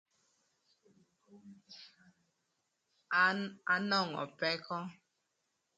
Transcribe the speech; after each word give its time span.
An 3.23 3.39
anwongo 3.73 4.21
pëkö 4.37 4.77